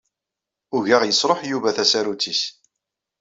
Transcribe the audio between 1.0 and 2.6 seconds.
yesṛuḥ Yuba tasarut-ines.